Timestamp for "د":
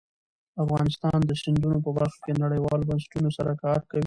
1.25-1.31